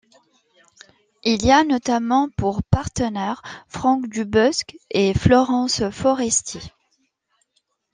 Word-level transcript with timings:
Il 1.23 1.45
y 1.45 1.51
a 1.51 1.63
notamment 1.63 2.27
pour 2.29 2.63
partenaires 2.63 3.43
Franck 3.67 4.09
Dubosc 4.09 4.75
et 4.89 5.13
Florence 5.13 5.91
Foresti. 5.91 6.71